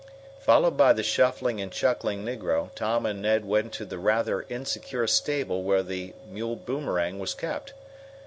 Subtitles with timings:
[0.39, 5.05] Followed by the shuffling and chuckling negro, Tom and Ned went to the rather insecure
[5.05, 7.73] stable where the mule Boomerang was kept.